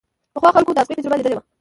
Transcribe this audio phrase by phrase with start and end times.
[0.35, 1.43] پخوا خلکو د ازغي تجربه ليدلې وه.